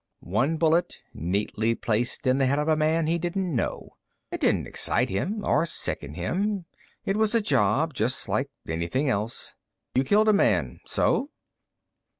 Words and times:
One 0.23 0.57
bullet, 0.57 0.97
neatly 1.13 1.75
placed 1.75 2.25
in 2.25 2.39
the 2.39 2.47
head 2.47 2.57
of 2.57 2.67
a 2.67 2.75
man 2.75 3.05
he 3.05 3.19
didn't 3.19 3.55
know. 3.55 3.97
It 4.31 4.41
didn't 4.41 4.65
excite 4.65 5.09
him 5.09 5.43
or 5.45 5.63
sicken 5.67 6.15
him. 6.15 6.65
It 7.05 7.17
was 7.17 7.35
a 7.35 7.39
job, 7.39 7.93
just 7.93 8.27
like 8.27 8.49
anything 8.67 9.09
else. 9.09 9.53
You 9.93 10.03
killed 10.03 10.29
a 10.29 10.33
man. 10.33 10.79
So? 10.87 11.29